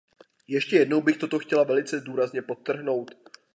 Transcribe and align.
Ještě 0.47 0.75
jednou 0.77 1.01
bych 1.01 1.17
toto 1.17 1.39
chtěla 1.39 1.63
velice 1.63 1.99
důrazně 1.99 2.41
podtrhnout. 2.41 3.11